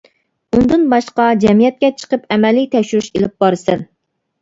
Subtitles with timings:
[0.55, 3.89] ئۇندىن باشقا، جەمئىيەتكە چىقىپ ئەمەلىي تەكشۈرۈش ئېلىپ بارىسەن.